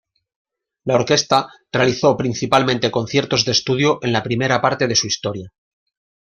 La 0.83 0.95
orquesta 0.95 1.47
realizó 1.71 2.17
principalmente 2.17 2.89
conciertos 2.89 3.45
de 3.45 3.51
estudio 3.51 3.99
en 4.01 4.13
la 4.13 4.23
primera 4.23 4.59
parte 4.59 4.87
de 4.87 4.95
su 4.95 5.05
historia. 5.05 5.53